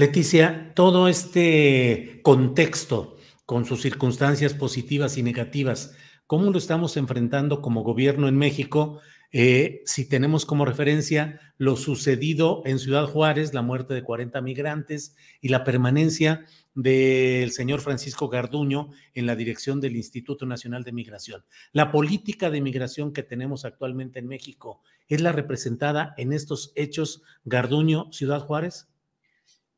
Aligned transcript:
Leticia, 0.00 0.72
todo 0.74 1.08
este 1.08 2.20
contexto 2.22 3.18
con 3.44 3.66
sus 3.66 3.82
circunstancias 3.82 4.54
positivas 4.54 5.18
y 5.18 5.22
negativas, 5.22 5.94
¿cómo 6.26 6.50
lo 6.50 6.56
estamos 6.56 6.96
enfrentando 6.96 7.60
como 7.60 7.82
gobierno 7.82 8.26
en 8.26 8.38
México? 8.38 9.02
Eh, 9.30 9.82
si 9.84 10.08
tenemos 10.08 10.46
como 10.46 10.64
referencia 10.64 11.38
lo 11.58 11.76
sucedido 11.76 12.62
en 12.64 12.78
Ciudad 12.78 13.08
Juárez, 13.08 13.52
la 13.52 13.60
muerte 13.60 13.92
de 13.92 14.02
40 14.02 14.40
migrantes 14.40 15.16
y 15.42 15.50
la 15.50 15.64
permanencia 15.64 16.46
del 16.74 17.52
señor 17.52 17.82
Francisco 17.82 18.30
Garduño 18.30 18.88
en 19.12 19.26
la 19.26 19.36
dirección 19.36 19.82
del 19.82 19.96
Instituto 19.96 20.46
Nacional 20.46 20.82
de 20.82 20.92
Migración. 20.92 21.44
La 21.72 21.92
política 21.92 22.48
de 22.48 22.62
migración 22.62 23.12
que 23.12 23.22
tenemos 23.22 23.66
actualmente 23.66 24.18
en 24.18 24.28
México 24.28 24.80
es 25.08 25.20
la 25.20 25.32
representada 25.32 26.14
en 26.16 26.32
estos 26.32 26.72
hechos 26.74 27.22
Garduño, 27.44 28.10
Ciudad 28.12 28.40
Juárez. 28.40 28.86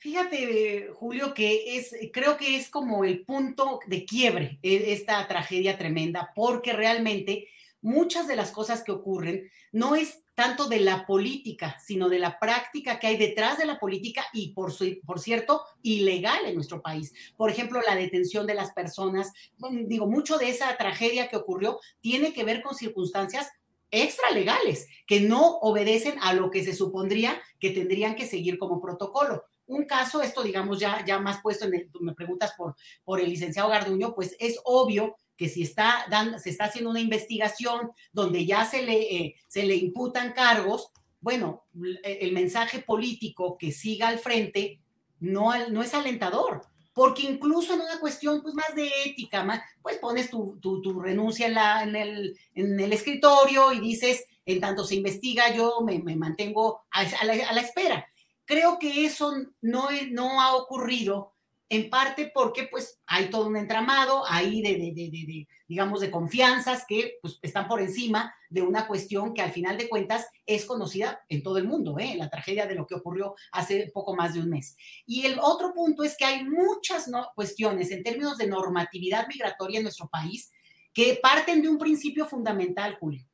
Fíjate, 0.00 0.88
Julio, 0.94 1.34
que 1.34 1.76
es, 1.76 1.94
creo 2.10 2.38
que 2.38 2.56
es 2.56 2.70
como 2.70 3.04
el 3.04 3.22
punto 3.26 3.80
de 3.86 4.06
quiebre 4.06 4.58
e, 4.62 4.94
esta 4.94 5.28
tragedia 5.28 5.76
tremenda, 5.76 6.32
porque 6.34 6.72
realmente 6.72 7.48
muchas 7.82 8.26
de 8.26 8.34
las 8.34 8.50
cosas 8.50 8.82
que 8.82 8.92
ocurren 8.92 9.50
no 9.72 9.96
es 9.96 10.22
tanto 10.34 10.68
de 10.68 10.80
la 10.80 11.06
política, 11.06 11.76
sino 11.84 12.08
de 12.08 12.18
la 12.18 12.38
práctica 12.38 12.98
que 12.98 13.08
hay 13.08 13.18
detrás 13.18 13.58
de 13.58 13.66
la 13.66 13.78
política 13.78 14.24
y, 14.32 14.54
por, 14.54 14.72
su, 14.72 14.86
por 15.04 15.20
cierto, 15.20 15.60
ilegal 15.82 16.46
en 16.46 16.54
nuestro 16.54 16.80
país. 16.80 17.12
Por 17.36 17.50
ejemplo, 17.50 17.82
la 17.86 17.94
detención 17.94 18.46
de 18.46 18.54
las 18.54 18.72
personas. 18.72 19.34
Bueno, 19.58 19.82
digo, 19.84 20.06
mucho 20.06 20.38
de 20.38 20.48
esa 20.48 20.74
tragedia 20.78 21.28
que 21.28 21.36
ocurrió 21.36 21.78
tiene 22.00 22.32
que 22.32 22.44
ver 22.44 22.62
con 22.62 22.74
circunstancias 22.74 23.50
extralegales 23.90 24.86
que 25.06 25.20
no 25.20 25.58
obedecen 25.58 26.18
a 26.22 26.32
lo 26.32 26.50
que 26.50 26.64
se 26.64 26.74
supondría 26.74 27.38
que 27.58 27.68
tendrían 27.68 28.14
que 28.14 28.24
seguir 28.24 28.56
como 28.56 28.80
protocolo 28.80 29.44
un 29.74 29.84
caso, 29.84 30.22
esto 30.22 30.42
digamos 30.42 30.78
ya, 30.78 31.04
ya 31.04 31.18
más 31.18 31.40
puesto 31.40 31.66
en 31.66 31.74
el, 31.74 31.90
tú 31.90 32.00
me 32.00 32.14
preguntas 32.14 32.52
por, 32.56 32.76
por 33.04 33.20
el 33.20 33.30
licenciado 33.30 33.68
Garduño, 33.68 34.14
pues 34.14 34.36
es 34.38 34.58
obvio 34.64 35.16
que 35.36 35.48
si 35.48 35.62
está 35.62 36.06
se 36.38 36.50
está 36.50 36.64
haciendo 36.64 36.90
una 36.90 37.00
investigación 37.00 37.92
donde 38.12 38.44
ya 38.44 38.64
se 38.66 38.82
le, 38.82 39.16
eh, 39.16 39.36
se 39.48 39.62
le 39.62 39.74
imputan 39.74 40.32
cargos, 40.32 40.92
bueno, 41.20 41.64
el 42.02 42.32
mensaje 42.32 42.80
político 42.80 43.56
que 43.58 43.72
siga 43.72 44.08
al 44.08 44.18
frente 44.18 44.80
no, 45.18 45.52
no 45.68 45.82
es 45.82 45.94
alentador, 45.94 46.62
porque 46.92 47.22
incluso 47.22 47.74
en 47.74 47.80
una 47.80 48.00
cuestión 48.00 48.42
pues, 48.42 48.54
más 48.54 48.74
de 48.74 48.90
ética, 49.06 49.44
más, 49.44 49.62
pues 49.82 49.98
pones 49.98 50.30
tu, 50.30 50.58
tu, 50.60 51.00
renuncia 51.00 51.46
en, 51.46 51.54
la, 51.54 51.82
en, 51.82 51.96
el, 51.96 52.38
en, 52.54 52.80
el, 52.80 52.92
escritorio 52.92 53.72
y 53.72 53.80
dices, 53.80 54.24
en 54.44 54.60
tanto 54.60 54.84
se 54.84 54.96
investiga, 54.96 55.54
yo 55.54 55.80
me, 55.82 55.98
mantengo 56.16 56.82
a 56.90 57.24
la 57.24 57.60
espera. 57.60 58.06
Creo 58.50 58.80
que 58.80 59.06
eso 59.06 59.32
no, 59.60 59.90
no 60.10 60.40
ha 60.40 60.56
ocurrido 60.56 61.36
en 61.68 61.88
parte 61.88 62.32
porque 62.34 62.64
pues 62.64 63.00
hay 63.06 63.30
todo 63.30 63.46
un 63.46 63.56
entramado 63.56 64.24
ahí 64.28 64.60
de, 64.60 64.70
de, 64.70 64.92
de, 64.92 65.48
digamos, 65.68 66.00
de 66.00 66.10
confianzas 66.10 66.84
que 66.88 67.18
pues 67.22 67.38
están 67.42 67.68
por 67.68 67.80
encima 67.80 68.34
de 68.48 68.62
una 68.62 68.88
cuestión 68.88 69.34
que 69.34 69.42
al 69.42 69.52
final 69.52 69.78
de 69.78 69.88
cuentas 69.88 70.26
es 70.46 70.64
conocida 70.64 71.20
en 71.28 71.44
todo 71.44 71.58
el 71.58 71.68
mundo, 71.68 71.96
¿eh? 72.00 72.16
la 72.16 72.28
tragedia 72.28 72.66
de 72.66 72.74
lo 72.74 72.88
que 72.88 72.96
ocurrió 72.96 73.36
hace 73.52 73.88
poco 73.94 74.16
más 74.16 74.34
de 74.34 74.40
un 74.40 74.50
mes. 74.50 74.76
Y 75.06 75.26
el 75.26 75.38
otro 75.40 75.72
punto 75.72 76.02
es 76.02 76.16
que 76.16 76.24
hay 76.24 76.42
muchas 76.42 77.08
cuestiones 77.36 77.92
en 77.92 78.02
términos 78.02 78.36
de 78.36 78.48
normatividad 78.48 79.28
migratoria 79.28 79.78
en 79.78 79.84
nuestro 79.84 80.08
país 80.08 80.50
que 80.92 81.20
parten 81.22 81.62
de 81.62 81.68
un 81.68 81.78
principio 81.78 82.26
fundamental, 82.26 82.96
Julio 82.98 83.29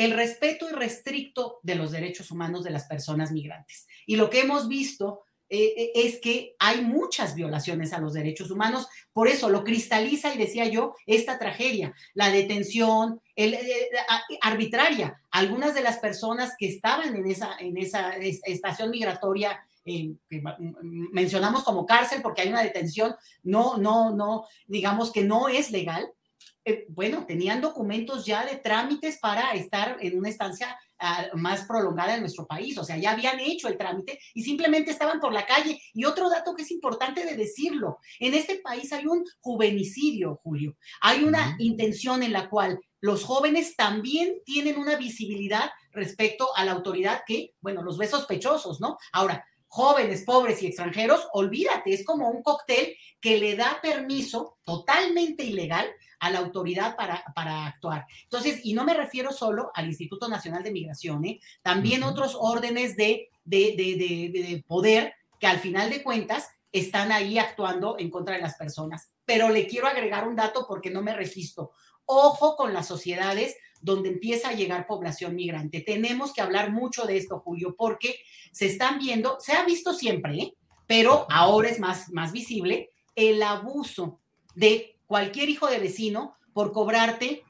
el 0.00 0.12
respeto 0.12 0.68
irrestricto 0.70 1.60
de 1.62 1.74
los 1.74 1.92
derechos 1.92 2.30
humanos 2.30 2.64
de 2.64 2.70
las 2.70 2.86
personas 2.86 3.32
migrantes. 3.32 3.86
Y 4.06 4.16
lo 4.16 4.30
que 4.30 4.40
hemos 4.40 4.66
visto 4.66 5.24
eh, 5.50 5.92
es 5.94 6.20
que 6.20 6.54
hay 6.58 6.80
muchas 6.80 7.34
violaciones 7.34 7.92
a 7.92 7.98
los 7.98 8.14
derechos 8.14 8.50
humanos, 8.50 8.88
por 9.12 9.28
eso 9.28 9.50
lo 9.50 9.62
cristaliza 9.62 10.32
y 10.32 10.38
decía 10.38 10.64
yo 10.66 10.94
esta 11.06 11.38
tragedia, 11.38 11.92
la 12.14 12.30
detención 12.30 13.20
eh, 13.36 13.90
arbitraria. 14.40 15.20
Algunas 15.30 15.74
de 15.74 15.82
las 15.82 15.98
personas 15.98 16.54
que 16.58 16.68
estaban 16.68 17.14
en 17.14 17.26
esa, 17.26 17.56
en 17.58 17.76
esa 17.76 18.12
estación 18.16 18.90
migratoria 18.90 19.60
eh, 19.84 20.14
que 20.30 20.42
mencionamos 21.12 21.62
como 21.62 21.84
cárcel 21.84 22.22
porque 22.22 22.42
hay 22.42 22.48
una 22.48 22.62
detención, 22.62 23.16
no, 23.42 23.76
no, 23.76 24.14
no, 24.14 24.46
digamos 24.66 25.12
que 25.12 25.24
no 25.24 25.48
es 25.48 25.72
legal, 25.72 26.10
eh, 26.64 26.86
bueno, 26.88 27.26
tenían 27.26 27.60
documentos 27.60 28.26
ya 28.26 28.44
de 28.44 28.56
trámites 28.56 29.18
para 29.18 29.52
estar 29.52 29.96
en 30.00 30.18
una 30.18 30.28
estancia 30.28 30.78
uh, 31.00 31.36
más 31.36 31.64
prolongada 31.64 32.14
en 32.14 32.20
nuestro 32.20 32.46
país, 32.46 32.76
o 32.78 32.84
sea, 32.84 32.98
ya 32.98 33.12
habían 33.12 33.40
hecho 33.40 33.68
el 33.68 33.78
trámite 33.78 34.18
y 34.34 34.42
simplemente 34.42 34.90
estaban 34.90 35.20
por 35.20 35.32
la 35.32 35.46
calle. 35.46 35.80
Y 35.94 36.04
otro 36.04 36.28
dato 36.28 36.54
que 36.54 36.62
es 36.62 36.70
importante 36.70 37.24
de 37.24 37.36
decirlo, 37.36 37.98
en 38.18 38.34
este 38.34 38.56
país 38.56 38.92
hay 38.92 39.06
un 39.06 39.24
juvenicidio, 39.40 40.38
Julio, 40.42 40.76
hay 41.00 41.24
una 41.24 41.56
intención 41.58 42.22
en 42.22 42.32
la 42.32 42.48
cual 42.50 42.78
los 43.00 43.24
jóvenes 43.24 43.76
también 43.76 44.42
tienen 44.44 44.78
una 44.78 44.96
visibilidad 44.96 45.70
respecto 45.92 46.48
a 46.54 46.64
la 46.64 46.72
autoridad 46.72 47.22
que, 47.26 47.54
bueno, 47.60 47.82
los 47.82 47.96
ve 47.96 48.06
sospechosos, 48.06 48.80
¿no? 48.80 48.98
Ahora, 49.12 49.44
jóvenes, 49.70 50.24
pobres 50.24 50.60
y 50.62 50.66
extranjeros, 50.66 51.28
olvídate, 51.32 51.94
es 51.94 52.04
como 52.04 52.28
un 52.28 52.42
cóctel 52.42 52.96
que 53.20 53.38
le 53.38 53.54
da 53.54 53.78
permiso 53.80 54.58
totalmente 54.64 55.44
ilegal 55.44 55.86
a 56.18 56.28
la 56.30 56.40
autoridad 56.40 56.96
para, 56.96 57.22
para, 57.36 57.66
actuar. 57.66 58.04
Entonces, 58.24 58.60
y 58.64 58.74
no 58.74 58.84
me 58.84 58.94
refiero 58.94 59.32
solo 59.32 59.70
al 59.74 59.86
Instituto 59.86 60.28
Nacional 60.28 60.64
de 60.64 60.72
Migración, 60.72 61.24
¿eh? 61.24 61.40
también 61.62 62.02
uh 62.02 62.06
-huh. 62.06 62.10
otros 62.10 62.36
órdenes 62.38 62.96
de, 62.96 63.30
de, 63.44 63.74
de, 63.76 64.42
de, 64.42 64.64
poder 64.66 65.14
que 65.38 65.46
al 65.46 65.60
final 65.60 65.88
de 65.88 66.02
cuentas 66.02 66.48
están 66.72 67.12
ahí 67.12 67.38
actuando 67.38 67.96
en 67.96 68.10
contra 68.10 68.34
de 68.34 68.42
las 68.42 68.56
personas. 68.56 69.12
Pero 69.24 69.50
le 69.50 69.68
quiero 69.68 69.86
agregar 69.86 70.26
un 70.26 70.34
dato 70.34 70.66
porque 70.66 70.90
no 70.90 71.00
me 71.00 71.14
resisto. 71.14 71.70
Ojo 72.06 72.56
con 72.56 72.74
las 72.74 72.88
sociedades 72.88 73.56
donde 73.80 74.10
empieza 74.10 74.50
a 74.50 74.54
llegar 74.54 74.86
población 74.86 75.34
migrante. 75.34 75.80
Tenemos 75.80 76.32
que 76.32 76.42
hablar 76.42 76.72
mucho 76.72 77.04
de 77.04 77.16
esto, 77.16 77.40
Julio, 77.40 77.74
porque 77.76 78.16
se 78.52 78.66
están 78.66 78.98
viendo, 78.98 79.38
se 79.40 79.52
ha 79.52 79.64
visto 79.64 79.92
siempre, 79.92 80.36
¿eh? 80.36 80.54
pero 80.86 81.26
ahora 81.30 81.68
es 81.68 81.78
más, 81.78 82.10
más 82.10 82.32
visible 82.32 82.90
el 83.14 83.42
abuso 83.42 84.18
de 84.54 84.96
cualquier 85.06 85.48
hijo 85.48 85.68
de 85.68 85.78
vecino 85.78 86.36
por 86.52 86.72
cobrarte 86.72 87.44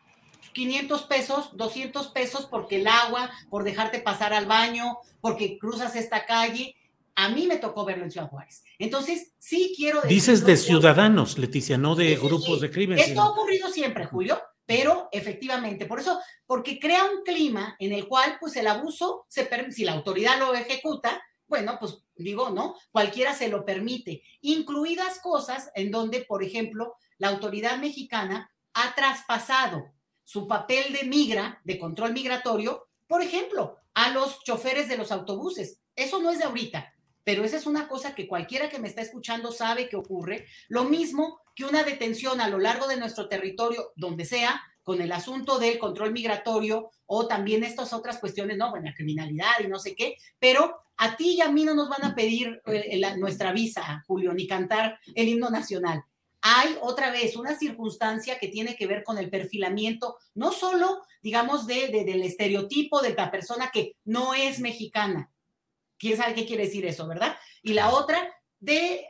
500 0.53 1.03
pesos, 1.03 1.51
200 1.57 2.09
pesos 2.09 2.47
porque 2.47 2.77
el 2.77 2.87
agua, 2.87 3.31
por 3.51 3.65
dejarte 3.65 4.01
pasar 4.01 4.33
al 4.33 4.47
baño, 4.47 4.99
porque 5.21 5.59
cruzas 5.59 5.97
esta 5.97 6.27
calle. 6.27 6.77
A 7.15 7.29
mí 7.29 7.47
me 7.47 7.59
tocó 7.59 7.85
verlo 7.85 8.05
en 8.05 8.11
Ciudad 8.11 8.29
Juárez. 8.29 8.65
Entonces, 8.79 9.33
sí 9.39 9.75
quiero 9.77 10.01
decir. 10.01 10.11
Dices 10.11 10.45
de 10.47 10.57
ciudadanos, 10.57 11.39
Leticia, 11.39 11.77
no 11.77 11.95
de 11.95 12.17
sí, 12.17 12.17
grupos 12.17 12.57
sí. 12.57 12.61
de 12.61 12.71
crimen. 12.71 12.99
Esto 12.99 13.11
sino... 13.11 13.23
ha 13.23 13.31
ocurrido 13.31 13.69
siempre, 13.69 14.07
Julio, 14.07 14.41
pero 14.71 15.09
efectivamente, 15.11 15.85
por 15.85 15.99
eso, 15.99 16.21
porque 16.47 16.79
crea 16.79 17.05
un 17.05 17.25
clima 17.25 17.75
en 17.81 17.91
el 17.91 18.07
cual, 18.07 18.37
pues 18.39 18.55
el 18.55 18.69
abuso, 18.69 19.27
se, 19.29 19.51
si 19.73 19.83
la 19.83 19.95
autoridad 19.95 20.39
lo 20.39 20.55
ejecuta, 20.55 21.21
bueno, 21.49 21.77
pues 21.81 22.05
digo, 22.15 22.51
¿no? 22.51 22.77
Cualquiera 22.93 23.35
se 23.35 23.49
lo 23.49 23.65
permite, 23.65 24.23
incluidas 24.43 25.19
cosas 25.23 25.73
en 25.75 25.91
donde, 25.91 26.21
por 26.21 26.45
ejemplo, 26.45 26.95
la 27.19 27.31
autoridad 27.31 27.79
mexicana 27.79 28.49
ha 28.73 28.95
traspasado 28.95 29.91
su 30.23 30.47
papel 30.47 30.93
de 30.93 31.03
migra, 31.03 31.61
de 31.65 31.77
control 31.77 32.13
migratorio, 32.13 32.87
por 33.09 33.23
ejemplo, 33.23 33.77
a 33.95 34.11
los 34.11 34.45
choferes 34.45 34.89
de 34.89 34.99
los 34.99 35.11
autobuses. 35.11 35.81
Eso 35.97 36.23
no 36.23 36.31
es 36.31 36.39
de 36.39 36.45
ahorita, 36.45 36.95
pero 37.25 37.43
esa 37.43 37.57
es 37.57 37.67
una 37.67 37.89
cosa 37.89 38.15
que 38.15 38.29
cualquiera 38.29 38.69
que 38.69 38.79
me 38.79 38.87
está 38.87 39.01
escuchando 39.01 39.51
sabe 39.51 39.89
que 39.89 39.97
ocurre. 39.97 40.47
Lo 40.69 40.85
mismo 40.85 41.40
que 41.55 41.65
una 41.65 41.83
detención 41.83 42.41
a 42.41 42.49
lo 42.49 42.59
largo 42.59 42.87
de 42.89 42.97
nuestro 42.97 43.29
territorio, 43.29 43.93
donde 43.97 44.25
sea, 44.25 44.63
con 44.83 45.01
el 45.01 45.13
asunto 45.13 45.59
del 45.59 45.79
control 45.79 46.13
migratorio 46.13 46.91
o 47.07 47.27
también 47.27 47.65
estas 47.65 47.93
otras 47.93 48.19
cuestiones, 48.19 48.57
¿no? 48.57 48.71
Bueno, 48.71 48.87
la 48.87 48.95
criminalidad 48.95 49.53
y 49.63 49.69
no 49.69 49.79
sé 49.79 49.95
qué, 49.95 50.17
pero 50.39 50.81
a 50.97 51.17
ti 51.17 51.37
y 51.37 51.41
a 51.41 51.51
mí 51.51 51.65
no 51.65 51.75
nos 51.75 51.89
van 51.89 52.05
a 52.05 52.15
pedir 52.15 52.61
eh, 52.67 53.01
nuestra 53.17 53.53
visa, 53.53 54.05
Julio, 54.07 54.33
ni 54.33 54.47
cantar 54.47 54.99
el 55.15 55.29
himno 55.29 55.51
nacional. 55.51 56.05
Hay 56.43 56.77
otra 56.81 57.11
vez 57.11 57.37
una 57.37 57.59
circunstancia 57.59 58.39
que 58.39 58.49
tiene 58.49 58.75
que 58.75 58.87
ver 58.87 59.05
con 59.05 59.19
el 59.19 59.29
perfilamiento, 59.29 60.17
no 60.35 60.53
solo, 60.53 61.03
digamos, 61.23 61.67
de, 61.67 61.89
del 61.89 62.23
estereotipo 62.23 63.03
de 63.03 63.15
la 63.15 63.31
persona 63.31 63.71
que 63.73 63.97
no 64.05 64.35
es 64.35 64.59
mexicana. 64.61 65.31
¿Quién 65.99 66.17
sabe 66.17 66.35
qué 66.35 66.47
quiere 66.47 66.65
decir 66.65 66.87
eso, 66.87 67.07
verdad? 67.07 67.37
Y 67.63 67.75
la 67.75 67.91
otra, 67.91 68.40
de 68.61 68.95
eh, 68.95 69.09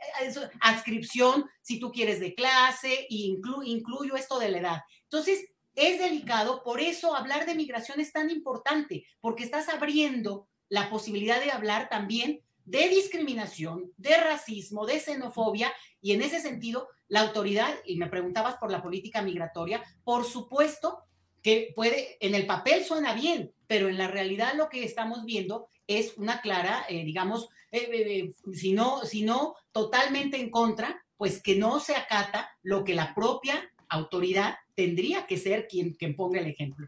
adscripción, 0.61 1.45
si 1.61 1.79
tú 1.79 1.91
quieres, 1.91 2.19
de 2.19 2.33
clase, 2.33 3.07
e 3.09 3.37
incluyo 3.65 4.15
esto 4.15 4.39
de 4.39 4.49
la 4.49 4.57
edad. 4.57 4.81
Entonces, 5.03 5.45
es 5.75 5.99
delicado, 5.99 6.63
por 6.63 6.81
eso 6.81 7.15
hablar 7.15 7.45
de 7.45 7.55
migración 7.55 7.99
es 7.99 8.11
tan 8.11 8.29
importante, 8.29 9.05
porque 9.19 9.43
estás 9.43 9.69
abriendo 9.69 10.47
la 10.69 10.89
posibilidad 10.89 11.41
de 11.41 11.51
hablar 11.51 11.89
también 11.89 12.41
de 12.65 12.89
discriminación, 12.89 13.91
de 13.97 14.15
racismo, 14.17 14.85
de 14.85 14.99
xenofobia, 14.99 15.73
y 16.01 16.13
en 16.13 16.21
ese 16.21 16.39
sentido, 16.39 16.87
la 17.07 17.21
autoridad, 17.21 17.73
y 17.85 17.97
me 17.97 18.07
preguntabas 18.07 18.55
por 18.55 18.71
la 18.71 18.81
política 18.81 19.21
migratoria, 19.21 19.83
por 20.03 20.25
supuesto 20.25 21.03
que 21.41 21.71
puede, 21.75 22.17
en 22.19 22.35
el 22.35 22.45
papel 22.45 22.83
suena 22.83 23.13
bien, 23.13 23.51
pero 23.67 23.89
en 23.89 23.97
la 23.97 24.07
realidad 24.07 24.53
lo 24.55 24.69
que 24.69 24.83
estamos 24.83 25.25
viendo 25.25 25.67
es 25.87 26.17
una 26.17 26.41
clara, 26.41 26.85
eh, 26.87 27.03
digamos, 27.03 27.49
eh, 27.71 27.89
eh, 27.91 28.33
si, 28.53 28.73
no, 28.73 29.05
si 29.05 29.23
no 29.23 29.55
totalmente 29.71 30.37
en 30.37 30.49
contra, 30.49 31.03
pues 31.17 31.41
que 31.41 31.55
no 31.55 31.79
se 31.79 31.95
acata 31.95 32.51
lo 32.63 32.83
que 32.83 32.95
la 32.95 33.13
propia 33.15 33.71
autoridad 33.89 34.55
tendría 34.75 35.25
que 35.25 35.37
ser 35.37 35.67
quien, 35.67 35.93
quien 35.93 36.15
ponga 36.15 36.39
el 36.39 36.47
ejemplo. 36.47 36.87